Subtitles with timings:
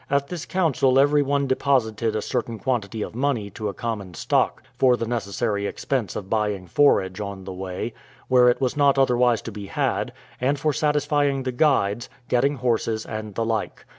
[0.09, 4.63] At this council every one deposited a certain quantity of money to a common stock,
[4.75, 7.93] for the necessary expense of buying forage on the way,
[8.27, 13.05] where it was not otherwise to be had, and for satisfying the guides, getting horses,
[13.05, 13.85] and the like.